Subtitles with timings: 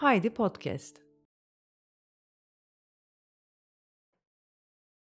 [0.00, 0.96] Haydi Podcast.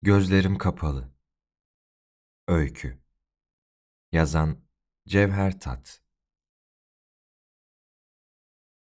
[0.02, 1.12] Gözlerim kapalı.
[2.48, 2.98] Öykü.
[4.12, 4.58] Yazan
[5.08, 6.02] Cevher Tat.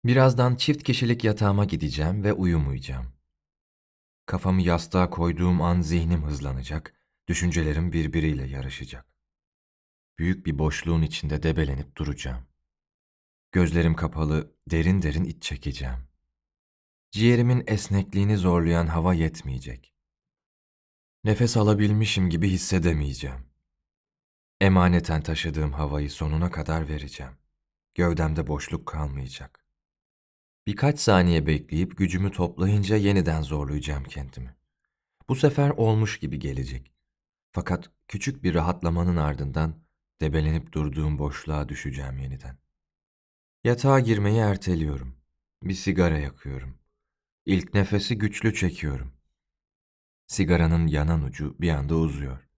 [0.04, 3.12] Birazdan çift kişilik yatağıma gideceğim ve uyumayacağım.
[4.26, 6.94] Kafamı yastığa koyduğum an zihnim hızlanacak,
[7.28, 9.06] düşüncelerim birbiriyle yarışacak.
[10.18, 12.49] Büyük bir boşluğun içinde debelenip duracağım.
[13.52, 16.08] Gözlerim kapalı, derin derin iç çekeceğim.
[17.10, 19.94] Ciğerimin esnekliğini zorlayan hava yetmeyecek.
[21.24, 23.46] Nefes alabilmişim gibi hissedemeyeceğim.
[24.60, 27.32] Emaneten taşıdığım havayı sonuna kadar vereceğim.
[27.94, 29.64] Gövdemde boşluk kalmayacak.
[30.66, 34.56] Birkaç saniye bekleyip gücümü toplayınca yeniden zorlayacağım kendimi.
[35.28, 36.92] Bu sefer olmuş gibi gelecek.
[37.52, 39.74] Fakat küçük bir rahatlamanın ardından
[40.20, 42.58] debelenip durduğum boşluğa düşeceğim yeniden.
[43.64, 45.16] Yatağa girmeyi erteliyorum.
[45.62, 46.78] Bir sigara yakıyorum.
[47.46, 49.12] İlk nefesi güçlü çekiyorum.
[50.26, 52.48] Sigaranın yanan ucu bir anda uzuyor.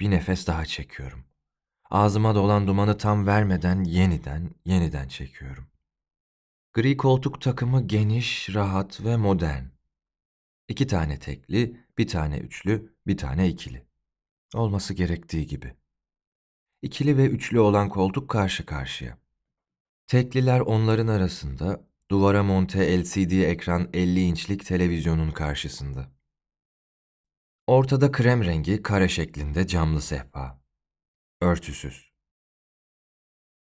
[0.00, 1.24] Bir nefes daha çekiyorum.
[1.90, 5.66] Ağzıma dolan dumanı tam vermeden yeniden, yeniden çekiyorum.
[6.72, 9.64] Gri koltuk takımı geniş, rahat ve modern.
[10.68, 13.86] İki tane tekli, bir tane üçlü, bir tane ikili.
[14.54, 15.76] Olması gerektiği gibi.
[16.82, 19.23] İkili ve üçlü olan koltuk karşı karşıya.
[20.06, 26.12] Tekliler onların arasında, duvara monte LCD ekran 50 inçlik televizyonun karşısında.
[27.66, 30.62] Ortada krem rengi kare şeklinde camlı sehpa.
[31.40, 32.12] Örtüsüz.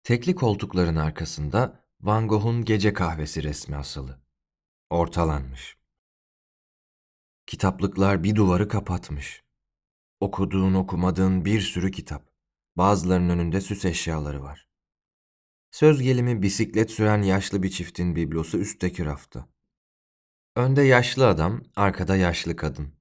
[0.03, 4.21] Tekli koltukların arkasında Van Gogh'un gece kahvesi resmi asılı.
[4.91, 5.77] Ortalanmış.
[7.47, 9.45] Kitaplıklar bir duvarı kapatmış.
[10.21, 12.31] Okuduğun okumadığın bir sürü kitap.
[12.77, 14.66] Bazılarının önünde süs eşyaları var.
[15.77, 19.49] Söz gelimi bisiklet süren yaşlı bir çiftin biblosu üstteki rafta.
[20.55, 22.95] Önde yaşlı adam, arkada yaşlı kadın.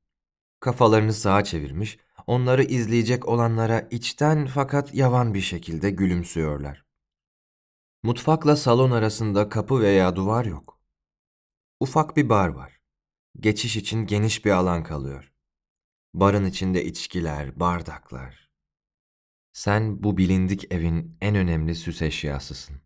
[0.59, 1.97] Kafalarını sağa çevirmiş,
[2.27, 6.85] onları izleyecek olanlara içten fakat yavan bir şekilde gülümsüyorlar.
[8.03, 10.79] Mutfakla salon arasında kapı veya duvar yok.
[11.79, 12.79] Ufak bir bar var.
[13.39, 15.33] Geçiş için geniş bir alan kalıyor.
[16.13, 18.44] Barın içinde içkiler, bardaklar.
[19.55, 22.81] Sen bu bilindik evin en önemli süs eşyasısın.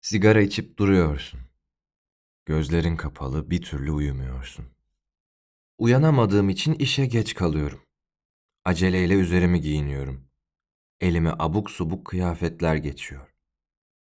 [0.00, 1.40] Sigara içip duruyorsun.
[2.46, 4.66] Gözlerin kapalı bir türlü uyumuyorsun.
[5.78, 7.80] Uyanamadığım için işe geç kalıyorum.
[8.64, 10.28] Aceleyle üzerimi giyiniyorum.
[11.00, 13.34] Elime abuk subuk kıyafetler geçiyor.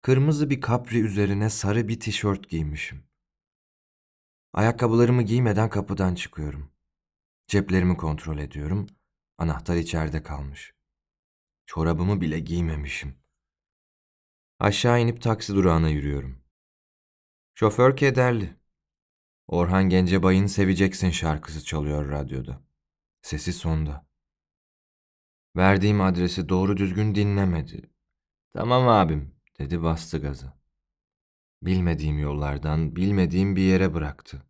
[0.02, 3.04] Kırmızı bir kapri üzerine sarı bir tişört giymişim.
[4.54, 6.72] Ayakkabılarımı giymeden kapıdan çıkıyorum.
[7.48, 8.88] Ceplerimi kontrol ediyorum.
[9.38, 10.74] Anahtar içeride kalmış.
[11.74, 13.16] Çorabımı bile giymemişim.
[14.60, 16.44] Aşağı inip taksi durağına yürüyorum.
[17.54, 18.58] Şoför kederli.
[19.48, 22.62] Orhan Gencebay'ın Seveceksin şarkısı çalıyor radyoda.
[23.22, 24.08] Sesi sonda.
[25.56, 27.90] Verdiğim adresi doğru düzgün dinlemedi.
[28.54, 30.60] Tamam abim, dedi bastı gaza.
[31.62, 34.46] Bilmediğim yollardan, bilmediğim bir yere bıraktı.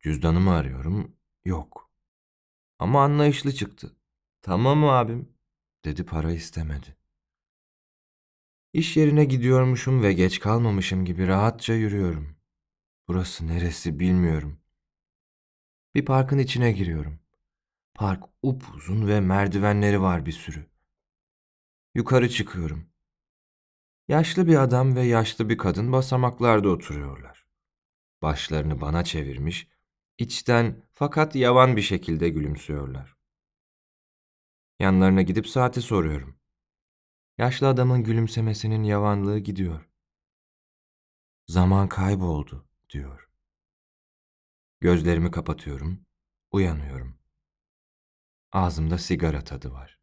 [0.00, 1.90] Cüzdanımı arıyorum, yok.
[2.78, 3.96] Ama anlayışlı çıktı.
[4.42, 5.35] Tamam abim,
[5.86, 6.96] dedi para istemedi.
[8.72, 12.36] İş yerine gidiyormuşum ve geç kalmamışım gibi rahatça yürüyorum.
[13.08, 14.60] Burası neresi bilmiyorum.
[15.94, 17.20] Bir parkın içine giriyorum.
[17.94, 20.66] Park upuzun ve merdivenleri var bir sürü.
[21.94, 22.86] Yukarı çıkıyorum.
[24.08, 27.46] Yaşlı bir adam ve yaşlı bir kadın basamaklarda oturuyorlar.
[28.22, 29.68] Başlarını bana çevirmiş,
[30.18, 33.15] içten fakat yavan bir şekilde gülümsüyorlar.
[34.80, 36.36] Yanlarına gidip saati soruyorum.
[37.38, 39.88] Yaşlı adamın gülümsemesinin yavanlığı gidiyor.
[41.46, 43.28] Zaman kayboldu diyor.
[44.80, 46.06] Gözlerimi kapatıyorum,
[46.50, 47.18] uyanıyorum.
[48.52, 49.98] Ağzımda sigara tadı var.